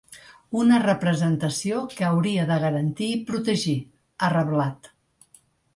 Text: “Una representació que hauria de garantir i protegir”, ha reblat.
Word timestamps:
“Una 0.61 0.79
representació 0.83 1.83
que 1.93 2.07
hauria 2.09 2.47
de 2.53 2.59
garantir 2.67 3.11
i 3.19 3.21
protegir”, 3.31 3.79
ha 4.29 4.33
reblat. 4.39 4.93